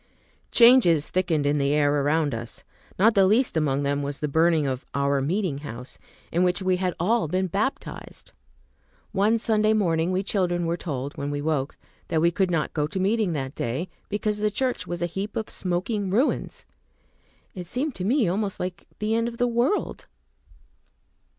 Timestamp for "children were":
10.23-10.75